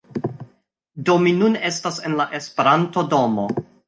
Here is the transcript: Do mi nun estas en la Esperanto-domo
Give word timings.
Do 1.09 1.17
mi 1.25 1.33
nun 1.41 1.57
estas 1.69 1.99
en 2.09 2.15
la 2.21 2.27
Esperanto-domo 2.39 3.47